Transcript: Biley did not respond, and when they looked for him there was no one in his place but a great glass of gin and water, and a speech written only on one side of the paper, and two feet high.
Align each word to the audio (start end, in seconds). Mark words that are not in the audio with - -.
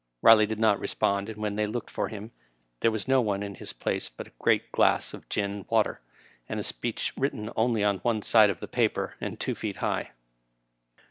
Biley 0.23 0.47
did 0.47 0.57
not 0.57 0.79
respond, 0.79 1.29
and 1.29 1.37
when 1.39 1.57
they 1.57 1.67
looked 1.67 1.91
for 1.91 2.07
him 2.07 2.31
there 2.79 2.89
was 2.89 3.07
no 3.07 3.21
one 3.21 3.43
in 3.43 3.53
his 3.53 3.71
place 3.71 4.09
but 4.09 4.25
a 4.29 4.33
great 4.39 4.71
glass 4.71 5.13
of 5.13 5.29
gin 5.29 5.51
and 5.51 5.67
water, 5.69 6.01
and 6.49 6.59
a 6.59 6.63
speech 6.63 7.13
written 7.15 7.51
only 7.55 7.83
on 7.83 7.99
one 7.99 8.23
side 8.23 8.49
of 8.49 8.61
the 8.61 8.67
paper, 8.67 9.15
and 9.21 9.39
two 9.39 9.53
feet 9.53 9.75
high. 9.75 10.09